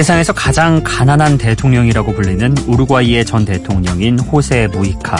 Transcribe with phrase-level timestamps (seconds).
[0.00, 5.14] 세상에서 가장 가난한 대통령이라고 불리는 우루과이의 전 대통령인 호세 무이카.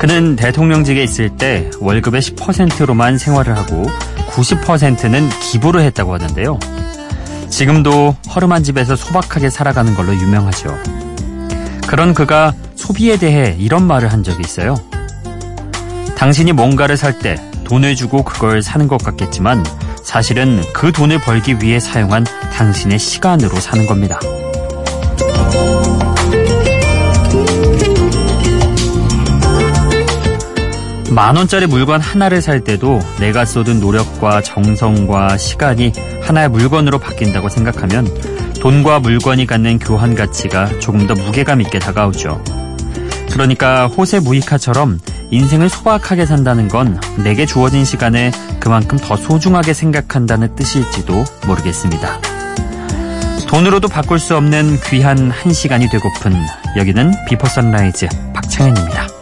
[0.00, 3.84] 그는 대통령직에 있을 때 월급의 10%로만 생활을 하고
[4.30, 6.58] 90%는 기부를 했다고 하는데요.
[7.50, 10.76] 지금도 허름한 집에서 소박하게 살아가는 걸로 유명하죠.
[11.86, 14.74] 그런 그가 소비에 대해 이런 말을 한 적이 있어요.
[16.16, 19.64] 당신이 뭔가를 살 때 돈을 주고 그걸 사는 것 같겠지만
[20.02, 22.26] 사실은 그 돈을 벌기 위해 사용한
[22.62, 24.20] 당신의 시간으로 사는 겁니다.
[31.10, 35.92] 만 원짜리 물건 하나를 살 때도 내가 쏟은 노력과 정성과 시간이
[36.22, 38.06] 하나의 물건으로 바뀐다고 생각하면
[38.60, 42.42] 돈과 물건이 갖는 교환 가치가 조금 더 무게감 있게 다가오죠.
[43.32, 45.00] 그러니까 호세 무이카처럼
[45.32, 52.31] 인생을 소박하게 산다는 건 내게 주어진 시간을 그만큼 더 소중하게 생각한다는 뜻일지도 모르겠습니다.
[53.52, 56.32] 돈으로도 바꿀 수 없는 귀한 한 시간이 되고픈
[56.74, 59.21] 여기는 비포 선라이즈 박창현입니다.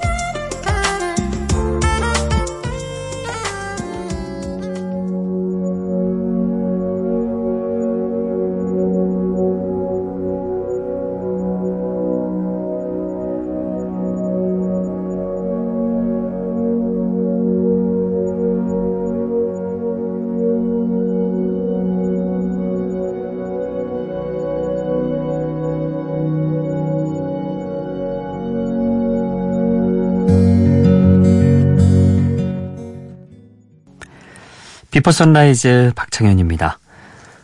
[35.01, 36.79] 비포 선라이즈 박창현입니다.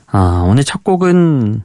[0.09, 1.63] 아, 오늘 첫 곡은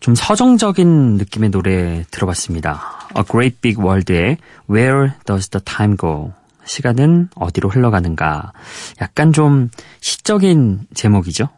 [0.00, 3.06] 좀 서정적인 느낌의 노래 들어봤습니다.
[3.16, 6.32] A Great Big World의 Where Does the Time Go?
[6.64, 8.50] 시간은 어디로 흘러가는가?
[9.00, 9.70] 약간 좀
[10.00, 11.48] 시적인 제목이죠.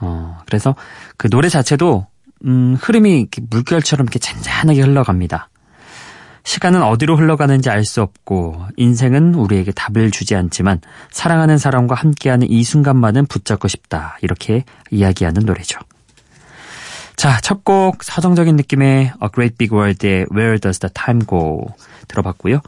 [0.00, 0.74] 어, 그래서
[1.16, 2.08] 그 노래 자체도
[2.46, 5.48] 음, 흐름이 물결처럼 이렇게 잔잔하게 흘러갑니다.
[6.44, 10.80] 시간은 어디로 흘러가는지 알 수 없고 인생은 우리에게 답을 주지 않지만
[11.10, 14.18] 사랑하는 사람과 함께하는 이 순간만은 붙잡고 싶다.
[14.22, 15.78] 이렇게 이야기하는 노래죠.
[17.16, 21.66] 자, 첫 곡 서정적인 느낌의 A Great Big World의 Where Does the Time Go
[22.08, 22.60] 들어봤고요.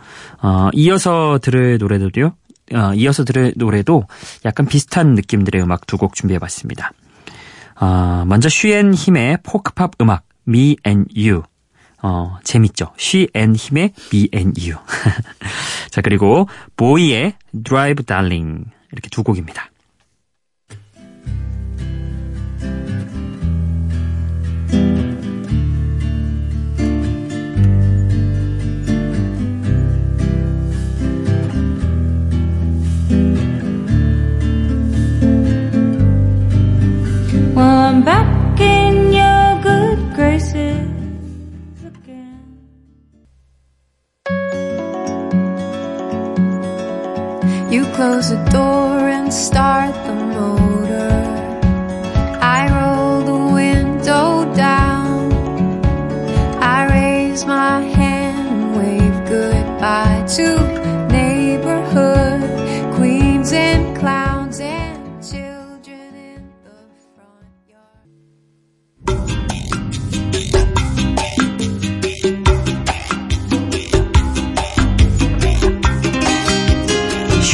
[0.42, 2.32] 어, 이어서 들을 노래도요.
[2.74, 4.04] 어, 이어서 들을 노래도
[4.44, 6.92] 약간 비슷한 느낌들의 음악 두 곡 준비해봤습니다.
[7.80, 11.42] 어, 먼저 쉬앤 힘의 포크팝 음악 Me and You
[12.06, 12.92] 어, 재밌죠.
[12.98, 14.78] She and 힘의 Me and You.
[15.90, 17.32] 자, 그리고 보이의
[17.64, 18.66] Drive Darling.
[18.92, 19.70] 이렇게 두 곡입니다.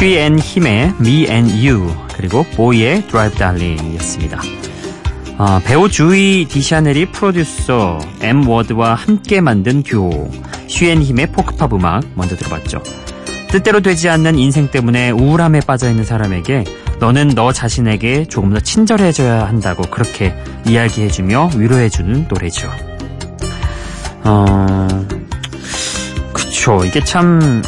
[0.02, 4.40] She and 힘의 Me and You 그리고 보이의 Drive Darling이었습니다.
[5.36, 10.30] 어, 배우 주이 디샤넬이 프로듀서 M 워드와 함께 만든 듀오
[10.70, 12.82] She and 힘의 포크팝 음악 먼저 들어봤죠.
[13.48, 16.64] 뜻대로 되지 않는 인생 때문에 우울함에 빠져 있는 사람에게
[16.98, 20.34] 너는 너 자신에게 조금 더 친절해져야 한다고 그렇게
[20.66, 22.70] 이야기해주며 위로해주는 노래죠.
[24.24, 24.88] 어,
[26.32, 26.86] 그쵸.
[26.86, 27.62] 이게 참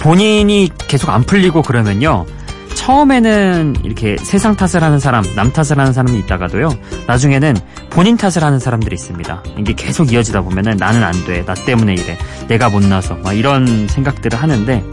[0.00, 2.26] 본인이 계속 안 풀리고 그러면요.
[2.74, 6.70] 처음에는 이렇게 세상 탓을 하는 사람, 남 탓을 하는 사람이 있다가도요.
[7.06, 7.56] 나중에는
[7.90, 9.42] 본인 탓을 하는 사람들이 있습니다.
[9.58, 11.44] 이게 계속 이어지다 보면은 나는 안 돼.
[11.44, 12.16] 나 때문에 이래.
[12.46, 13.16] 내가 못나서.
[13.16, 14.84] 막 이런 생각들을 하는데,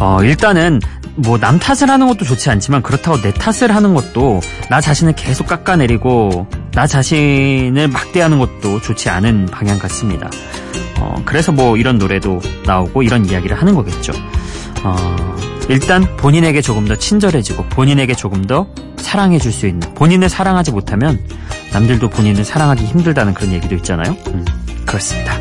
[0.00, 0.80] 어, 일단은
[1.16, 5.46] 뭐 남 탓을 하는 것도 좋지 않지만 그렇다고 내 탓을 하는 것도 나 자신을 계속
[5.46, 10.30] 깎아내리고 나 자신을 막대하는 것도 좋지 않은 방향 같습니다.
[11.00, 14.12] 어, 그래서 뭐 이런 노래도 나오고 이런 이야기를 하는 거겠죠.
[14.82, 15.36] 어,
[15.68, 18.66] 일단 본인에게 조금 더 친절해지고 본인에게 조금 더
[18.96, 21.20] 사랑해 줄 수 있는 본인을 사랑하지 못하면
[21.72, 24.16] 남들도 본인을 사랑하기 힘들다는 그런 얘기도 있잖아요.
[24.28, 24.44] 음,
[24.86, 25.34] 그렇습니다.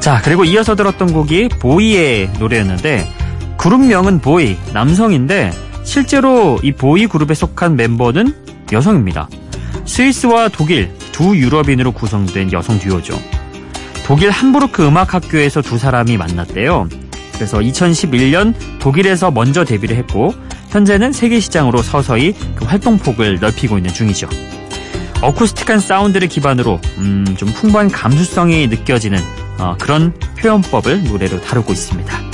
[0.00, 3.06] 자, 그리고 이어서 들었던 곡이 보이의 노래였는데
[3.60, 5.52] 그룹명은 보이, 남성인데
[5.84, 8.34] 실제로 이 보이 그룹에 속한 멤버는
[8.72, 9.28] 여성입니다.
[9.84, 13.20] 스위스와 독일 두 유럽인으로 구성된 여성 듀오죠.
[14.06, 16.88] 독일 함부르크 음악학교에서 두 사람이 만났대요.
[17.34, 20.32] 그래서 2011년 독일에서 먼저 데뷔를 했고
[20.70, 24.26] 현재는 세계 시장으로 서서히 그 활동폭을 넓히고 있는 중이죠.
[25.20, 29.18] 어쿠스틱한 사운드를 기반으로 음, 좀 풍부한 감수성이 느껴지는
[29.58, 32.29] 어, 그런 표현법을 노래로 다루고 있습니다.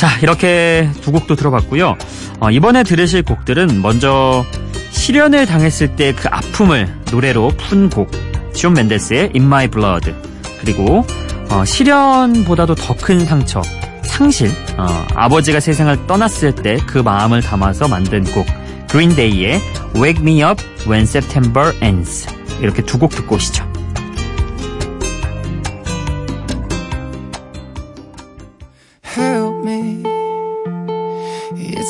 [0.00, 1.94] 자 이렇게 두 곡도 들어봤고요.
[2.40, 4.46] 어, 이번에 들으실 곡들은 먼저
[4.92, 8.10] 실연을 당했을 때 그 아픔을 노래로 푼 곡,
[8.54, 10.14] 시온 멘데스의 In My Blood
[10.62, 11.04] 그리고
[11.50, 13.60] 어, 실연보다도 더 큰 상처,
[14.04, 14.48] 상실,
[14.78, 18.46] 어, 아버지가 세상을 떠났을 때 그 마음을 담아서 만든 곡
[18.88, 19.60] 그린데이의
[19.96, 22.26] Wake Me Up When September Ends
[22.62, 23.69] 이렇게 두 곡 듣고 오시죠.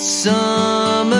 [0.00, 1.12] Summer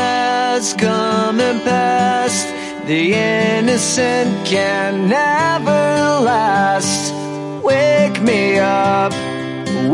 [0.00, 2.48] has come and passed.
[2.88, 7.14] The innocent can never last.
[7.62, 9.12] Wake me up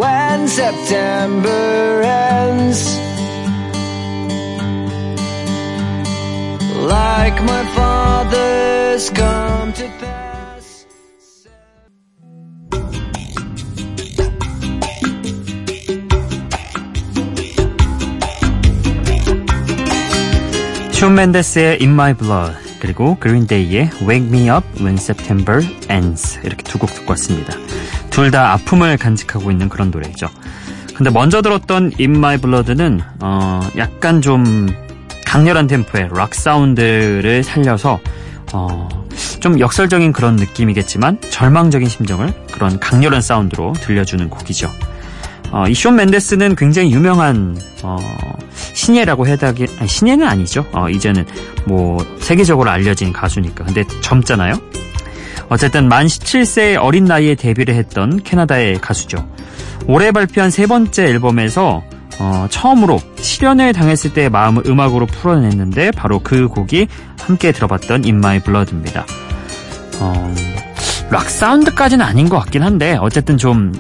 [0.01, 2.97] when September ends.
[6.79, 10.22] Like my father's come to pass.
[21.03, 25.61] 숀 맨데스의 In My Blood 그리고 그린데이의 Wake Me Up When September
[25.91, 27.55] Ends 이렇게 두 곡 듣고 왔습니다.
[28.11, 30.29] 둘 다 아픔을 간직하고 있는 그런 노래죠.
[30.95, 34.69] 근데 먼저 들었던 In My Blood는 어 약간 좀
[35.27, 37.99] 강렬한 템포의 락 사운드를 살려서
[38.53, 38.89] 어
[39.41, 44.71] 좀 역설적인 그런 느낌이겠지만 절망적인 심정을 그런 강렬한 사운드로 들려주는 곡이죠.
[45.53, 47.99] 어, 이숀 맨데스는 굉장히 유명한 어,
[48.73, 50.67] 신예라고 해다기 아니, 신예는 아니죠.
[50.73, 51.27] 어, 이제는
[51.67, 53.65] 뭐 세계적으로 알려진 가수니까.
[53.65, 54.55] 근데 젊잖아요.
[55.51, 59.29] 어쨌든 만 17세의 어린 나이에 데뷔를 했던 캐나다의 가수죠.
[59.87, 61.83] 올해 발표한 세 번째 앨범에서
[62.19, 66.89] 어, 처음으로 실연을 당했을 때의 마음을 음악으로 풀어냈는데 바로 그 곡이
[67.21, 69.05] 함께 들어봤던 In My Blood입니다.
[70.01, 70.35] 어,
[71.11, 73.73] 락 사운드까지는 아닌 것 같긴 한데 어쨌든 좀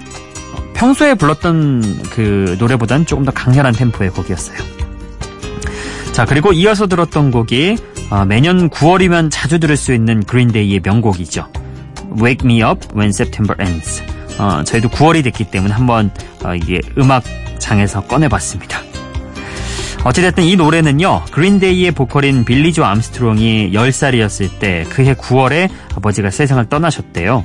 [0.82, 4.58] 평소에 불렀던 그 노래보다는 조금 더 강렬한 템포의 곡이었어요.
[6.10, 7.76] 자, 그리고 이어서 들었던 곡이
[8.10, 11.46] 어, 매년 9월이면 자주 들을 수 있는 그린데이의 명곡이죠.
[12.20, 14.02] Wake Me Up When September Ends.
[14.40, 16.10] 어, 저희도 9월이 됐기 때문에 한번
[16.44, 18.80] 어, 이게 음악장에서 꺼내봤습니다.
[20.02, 27.44] 어찌됐든 이 노래는요, 그린데이의 보컬인 빌리조 암스트롱이 10살이었을 때 그해 9월에 아버지가 세상을 떠나셨대요.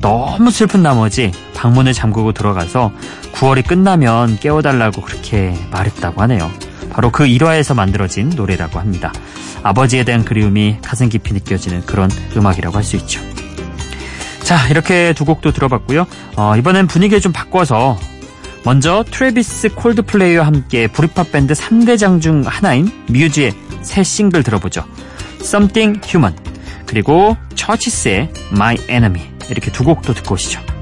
[0.00, 2.92] 너무 슬픈 나머지 방문을 잠그고 들어가서
[3.32, 6.50] 9월이 끝나면 깨워달라고 그렇게 말했다고 하네요.
[6.90, 9.12] 바로 그 일화에서 만들어진 노래라고 합니다.
[9.62, 13.20] 아버지에 대한 그리움이 가슴 깊이 느껴지는 그런 음악이라고 할 수 있죠.
[14.42, 16.06] 자, 이렇게 두 곡도 들어봤고요.
[16.36, 17.98] 어, 이번엔 분위기를 좀 바꿔서
[18.64, 24.84] 먼저 트래비스 콜드플레이와 함께 브리팝 밴드 3대장 중 하나인 뮤즈의 새 싱글 들어보죠.
[25.40, 26.36] Something Human
[26.86, 30.75] 그리고 처치스의 My Enemy 이렇게 두 곡도 듣고 오시죠.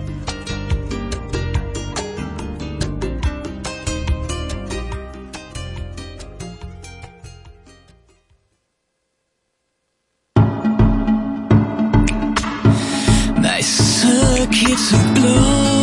[14.67, 15.74] It's a blue.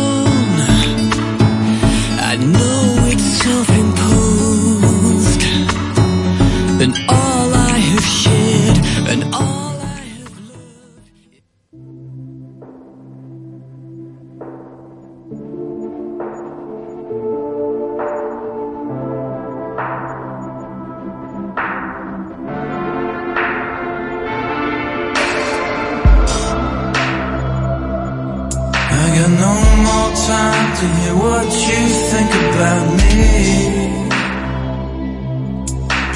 [29.04, 29.54] I got no
[29.86, 31.82] more time to hear what you
[32.12, 33.26] think about me.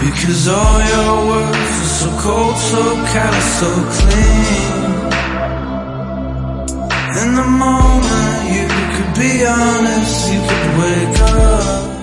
[0.02, 4.82] Because all your words are so cold, so callous, so clean.
[7.22, 11.95] In the moment, you could be honest, you could wake up.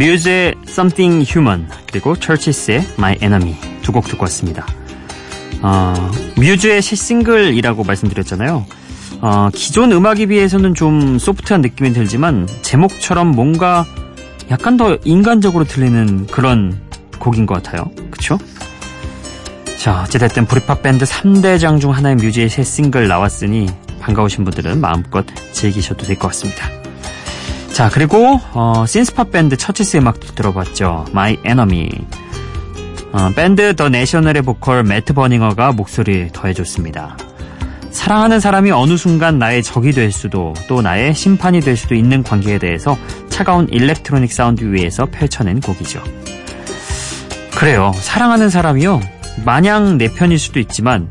[0.00, 4.66] 뮤즈의 Something Human 그리고 처치스의 My Enemy 두 곡 듣고 왔습니다.
[5.60, 5.92] 어,
[6.36, 8.64] 뮤즈의 새 싱글이라고 말씀드렸잖아요.
[9.20, 13.84] 어, 기존 음악에 비해서는 좀 소프트한 느낌이 들지만 제목처럼 뭔가
[14.50, 16.80] 약간 더 인간적으로 들리는 그런
[17.18, 17.90] 곡인 것 같아요.
[18.10, 18.38] 그쵸?
[19.76, 23.66] 자, 어찌됐든 브리팝 밴드 3대장 중 하나의 뮤즈의 새 싱글 나왔으니
[24.00, 26.70] 반가우신 분들은 마음껏 즐기셔도 될 것 같습니다.
[27.72, 31.06] 자, 그리고 어, 신스팝 밴드 처치스 음악도 들어봤죠.
[31.10, 31.88] My Enemy.
[33.12, 37.16] 어, 밴드 더 내셔널의 보컬 매트 버닝어가 목소리 더해줬습니다.
[37.90, 42.58] 사랑하는 사람이 어느 순간 나의 적이 될 수도 또 나의 심판이 될 수도 있는 관계에
[42.58, 42.96] 대해서
[43.28, 46.02] 차가운 electronic 사운드 위에서 펼쳐낸 곡이죠.
[47.56, 47.92] 그래요.
[47.94, 49.00] 사랑하는 사람이요.
[49.44, 51.08] 마냥 내 편일 수도 있지만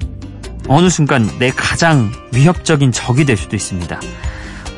[0.67, 3.99] 어느 순간 내 가장 위협적인 적이 될 수도 있습니다.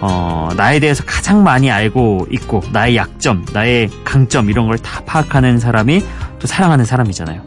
[0.01, 5.59] 어, 나에 대해서 가장 많이 알고 있고 나의 약점, 나의 강점 이런 걸 다 파악하는
[5.59, 6.03] 사람이
[6.39, 7.43] 또 사랑하는 사람이잖아요.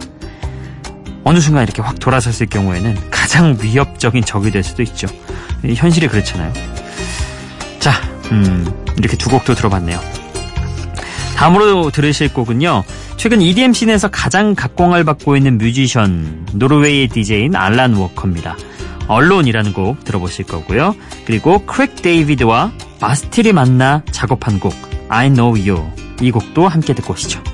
[1.25, 5.09] 어느 순간 이렇게 확 돌아섰을 경우에는 가장 위협적인 적이 될 수도 있죠.
[5.65, 6.53] 현실이 그렇잖아요.
[7.81, 7.93] 자,
[8.31, 8.67] 음,
[8.99, 9.99] 이렇게 두 곡도 들어봤네요.
[11.37, 12.85] 다음으로 들으실 곡은요.
[13.17, 18.57] 최근 EDM 씬에서 가장 각광을 받고 있는 뮤지션, 노르웨이의 DJ인 알란 워커입니다.
[19.09, 20.95] Alone이라는 곡 들어보실 거고요.
[21.27, 24.75] 그리고 크레이그 데이비드와 바스틸이 만나 작업한 곡
[25.09, 27.54] I Know You 이 곡도 함께 듣고 오시죠.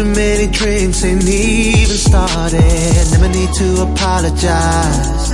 [0.00, 3.10] Too many drinks ain't even started.
[3.12, 5.30] Never need to apologize.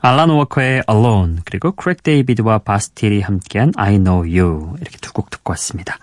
[0.00, 5.52] 알란 워커의 Alone 그리고 크레이그 데이비드와 바스틸이 함께한 I Know You 이렇게 두 곡 듣고
[5.52, 5.96] 왔습니다.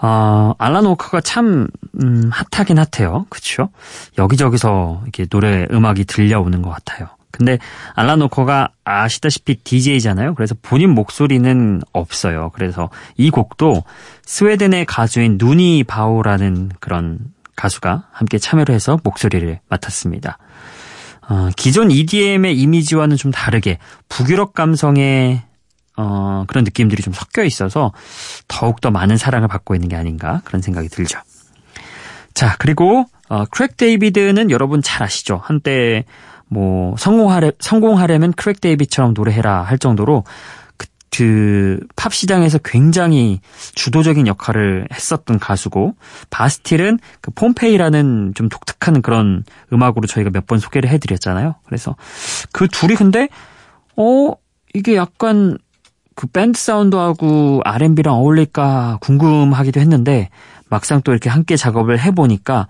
[0.00, 1.68] 어, 알란 워커가 참
[2.00, 3.26] 음, 핫하긴 핫해요.
[3.28, 3.68] 그렇죠?
[4.16, 7.08] 여기저기서 이렇게 노래 음악이 들려오는 것 같아요.
[7.36, 7.58] 근데
[7.96, 10.34] 워커가 아시다시피 DJ잖아요.
[10.34, 12.50] 그래서 본인 목소리는 없어요.
[12.54, 13.82] 그래서 이 곡도
[14.24, 17.18] 스웨덴의 가수인 누니 바오라는 그런
[17.56, 20.38] 가수가 함께 참여를 해서 목소리를 맡았습니다.
[21.28, 25.42] 어, 기존 EDM의 이미지와는 좀 다르게 북유럽 감성의
[25.96, 27.92] 어, 그런 느낌들이 좀 섞여 있어서
[28.48, 31.20] 더욱더 많은 사랑을 받고 있는 게 아닌가 그런 생각이 들죠.
[32.34, 35.40] 자, 그리고 어, 크레이그 데이비드는 여러분 잘 아시죠?
[35.42, 36.04] 한때
[36.48, 40.24] 뭐 성공하려 성공하려면 크랙 데이비드처럼 노래해라 할 정도로
[40.76, 43.40] 그, 그 팝 시장에서 굉장히
[43.74, 45.94] 주도적인 역할을 했었던 가수고
[46.30, 51.54] 바스틸은 그 폼페이라는 좀 독특한 그런 음악으로 저희가 몇 번 소개를 해드렸잖아요.
[51.66, 51.96] 그래서
[52.52, 53.28] 그 둘이 근데
[53.96, 54.32] 어
[54.74, 55.56] 이게 약간
[56.16, 60.28] 그 밴드 사운드하고 R&B랑 어울릴까 궁금하기도 했는데
[60.68, 62.68] 막상 또 이렇게 함께 작업을 해보니까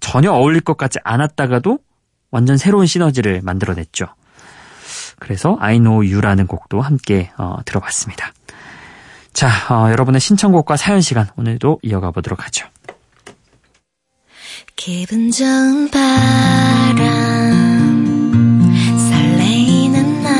[0.00, 1.78] 전혀 어울릴 것 같지 않았다가도
[2.30, 4.06] 완전 새로운 시너지를 만들어냈죠.
[5.18, 8.32] 그래서 I Know You라는 곡도 함께 어, 들어봤습니다.
[9.32, 12.66] 자, 어, 여러분의 신청곡과 사연 시간 오늘도 이어가 보도록 하죠.
[14.76, 16.98] 기분 좋은 바람
[19.10, 20.32] 설레이는 날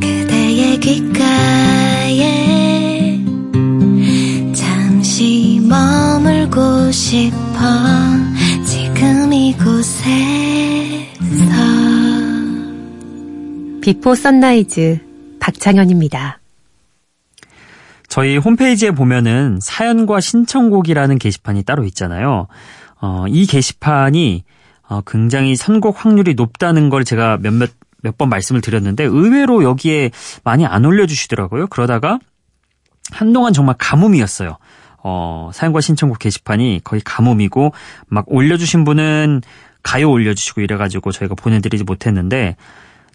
[0.00, 2.24] 그대의 귓가에
[4.54, 8.13] 잠시 머물고 싶어
[13.84, 14.98] 비포 선라이즈
[15.40, 16.38] 박창현입니다.
[18.08, 22.46] 저희 홈페이지에 보면은 사연과 신청곡이라는 게시판이 따로 있잖아요.
[23.02, 24.44] 어, 이 게시판이
[24.88, 27.68] 어, 굉장히 선곡 확률이 높다는 걸 제가 몇몇
[28.00, 30.12] 몇 번 말씀을 드렸는데 의외로 여기에
[30.44, 31.66] 많이 안 올려주시더라고요.
[31.66, 32.18] 그러다가
[33.12, 34.56] 한동안 정말 가뭄이었어요.
[35.02, 37.74] 어, 사연과 신청곡 게시판이 거의 가뭄이고
[38.06, 39.42] 막 올려주신 분은
[39.82, 42.56] 가요 올려주시고 이래가지고 저희가 보내드리지 못했는데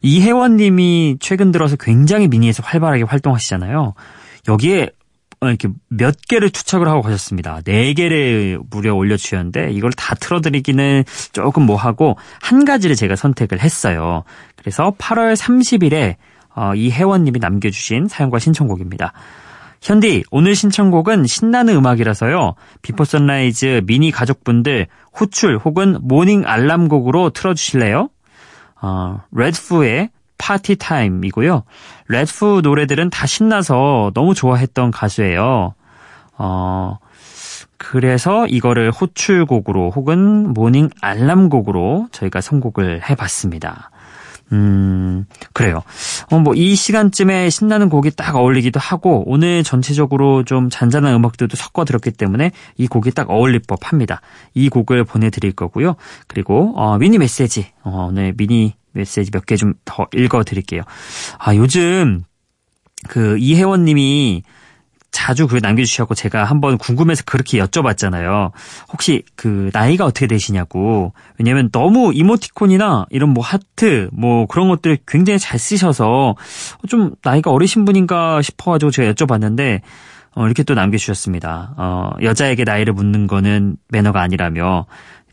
[0.01, 3.93] 이혜원 님이 최근 들어서 굉장히 미니에서 활발하게 활동하시잖아요.
[4.47, 4.89] 여기에
[5.41, 7.61] 어, 이렇게 몇 개를 투척을 하고 가셨습니다.
[7.63, 14.23] 네 개를 무려 올려주셨는데 이걸 다 틀어드리기는 조금 뭐하고 한 가지를 제가 선택을 했어요.
[14.57, 16.15] 그래서 8월 30일에
[16.55, 19.13] 어, 이혜원님이 남겨주신 사연과 신청곡입니다.
[19.81, 22.55] 현디, 오늘 신청곡은 신나는 음악이라서요.
[22.81, 24.87] 비포 선라이즈 미니 가족분들
[25.17, 28.09] 호출 혹은 morning 알람곡으로 틀어주실래요?
[28.81, 31.63] 어, 레드푸의 Party Time이고요.
[32.07, 35.73] 레드푸 노래들은 다 신나서 너무 좋아했던 가수예요.
[36.37, 36.97] 어,
[37.77, 43.91] 그래서 이거를 호출곡으로 혹은 morning 알람곡으로 저희가 선곡을 해봤습니다.
[44.51, 45.83] 음, 그래요.
[46.31, 51.85] 어, 뭐, 이 시간쯤에 신나는 곡이 딱 어울리기도 하고, 오늘 전체적으로 좀 잔잔한 음악들도 섞어
[51.85, 54.21] 들었기 때문에 이 곡이 딱 어울릴 법 합니다.
[54.55, 55.95] 이 곡을 보내드릴 거고요.
[56.27, 60.81] 그리고, 어, 미니 메시지, 어, 오늘 미니 메시지 몇 개 좀 더 읽어 드릴게요.
[61.37, 62.23] 아, 요즘,
[63.07, 64.41] 그, 이혜원 님이
[65.11, 68.51] 자주 글 남겨주셔서 제가 한번 궁금해서 그렇게 여쭤봤잖아요.
[68.91, 71.13] 혹시 그 나이가 어떻게 되시냐고.
[71.37, 76.35] 왜냐면 너무 이모티콘이나 이런 뭐 하트 뭐 그런 것들 굉장히 잘 쓰셔서
[76.87, 79.81] 좀 나이가 어리신 분인가 싶어가지고 제가 여쭤봤는데
[80.35, 81.73] 어, 이렇게 또 남겨주셨습니다.
[81.77, 84.85] 어, 여자에게 나이를 묻는 거는 매너가 아니라며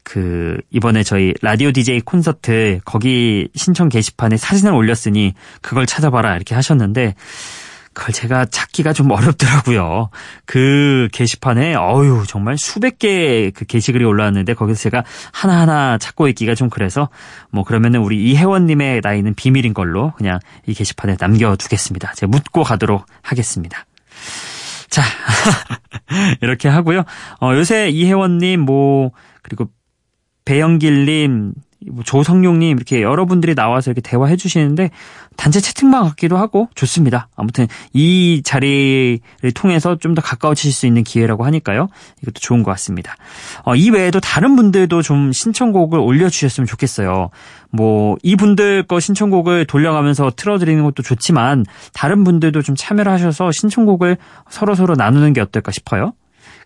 [0.03, 7.17] 그 이번에 저희 라디오 DJ 콘서트 거기 신청 게시판에 사진을 올렸으니 그걸 찾아봐라 이렇게 하셨는데
[7.97, 10.11] 그걸 제가 찾기가 좀 어렵더라고요.
[10.45, 16.69] 그 게시판에 어유 정말 수백 개의 그 게시글이 올라왔는데 거기서 제가 하나하나 찾고 있기가 좀
[16.69, 17.09] 그래서
[17.51, 22.13] 뭐 그러면은 우리 이혜원님의 나이는 비밀인 걸로 그냥 이 게시판에 남겨두겠습니다.
[22.13, 23.87] 제가 묻고 가도록 하겠습니다.
[24.91, 25.03] 자
[26.43, 27.03] 이렇게 하고요.
[27.41, 29.71] 어, 요새 이혜원님 뭐 그리고
[30.45, 31.66] 배영길님 뭐
[32.05, 34.91] 조성용님 이렇게 여러분들이 나와서 이렇게 대화해 주시는데
[35.37, 37.29] 단체 채팅방 같기도 하고 좋습니다.
[37.37, 39.21] 아무튼 이 자리를
[39.55, 41.89] 통해서 좀 더 가까워지실 수 있는 기회라고 하니까요.
[42.23, 43.17] 이것도 좋은 것 같습니다.
[43.65, 47.29] 어, 이 외에도 다른 분들도 좀 신청곡을 올려주셨으면 좋겠어요.
[47.71, 54.17] 뭐 이분들 거 신청곡을 돌려가면서 틀어드리는 것도 좋지만 다른 분들도 좀 참여를 하셔서 신청곡을
[54.49, 56.15] 서로 서로 나누는 게 어떨까 싶어요.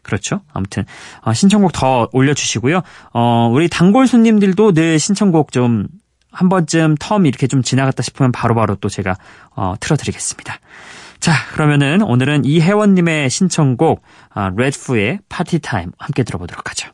[0.02, 0.40] 그렇죠.
[0.52, 0.84] 아무튼
[1.22, 2.82] 어, 신청곡 더 올려주시고요.
[3.12, 5.88] 어, 우리 단골 손님들도 늘 신청곡 좀
[6.32, 9.16] 한 번쯤 텀 이렇게 좀 지나갔다 싶으면 바로바로 또 제가
[9.54, 10.58] 어, 틀어드리겠습니다.
[11.18, 16.90] 자, 그러면은 오늘은 이혜원님의 신청곡 아, 레드푸의 파티 타임 함께 들어보도록 하죠.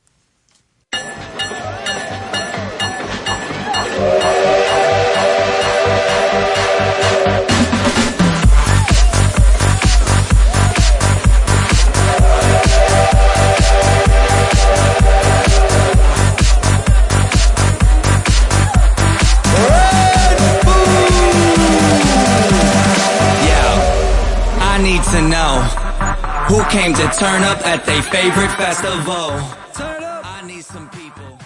[26.76, 29.32] Came to turn up at their favorite festival.
[29.78, 31.38] I need some people.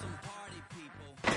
[0.00, 1.36] Some party people.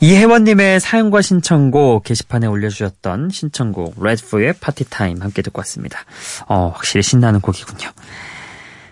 [0.00, 6.00] 이혜원님의 사연과 신청곡 게시판에 올려주셨던 신청곡 레드푸의 Party Time 함께 듣고 왔습니다.
[6.48, 7.90] 어, 확실히 신나는 곡이군요.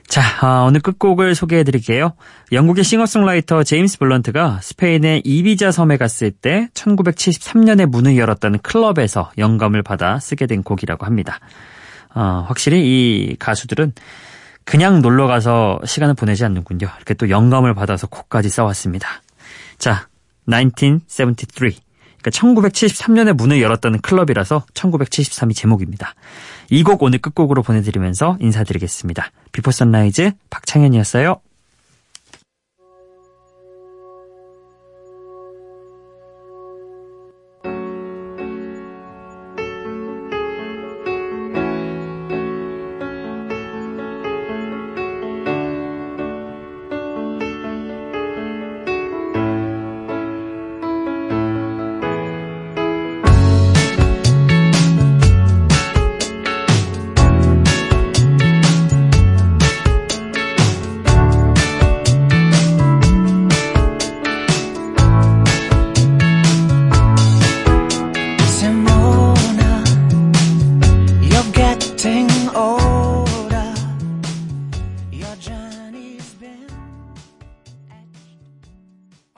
[0.09, 2.13] 자, 아, 오늘 끝곡을 소개해 드릴게요.
[2.53, 10.19] 영국의 싱어송라이터 제임스 블런트가 스페인의 이비자 섬에 갔을 때 1973년에 문을 열었다는 클럽에서 영감을 받아
[10.19, 11.41] 쓰게 된 곡이라고 합니다.
[12.15, 13.93] 어, 확실히 이 가수들은
[14.65, 16.89] 그냥 놀러 가서 시간을 보내지 않는군요.
[16.97, 19.23] 이렇게 또 영감을 받아서 곡까지 써왔습니다.
[19.79, 20.09] 자,
[20.51, 21.86] 1973.
[22.27, 26.15] 그러니까 1973년에 문을 열었다는 클럽이라서 1973이 제목입니다.
[26.71, 29.31] 이 곡 오늘 끝곡으로 보내드리면서 인사드리겠습니다.
[29.53, 31.41] 비포 선라이즈 박창현이었어요.